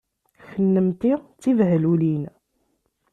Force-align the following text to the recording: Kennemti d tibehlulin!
Kennemti 0.49 1.13
d 1.21 1.23
tibehlulin! 1.41 2.23